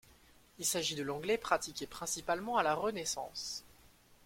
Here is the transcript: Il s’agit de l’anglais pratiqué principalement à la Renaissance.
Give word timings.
Il 0.57 0.65
s’agit 0.65 0.95
de 0.95 1.03
l’anglais 1.03 1.37
pratiqué 1.37 1.85
principalement 1.85 2.57
à 2.57 2.63
la 2.63 2.73
Renaissance. 2.73 3.63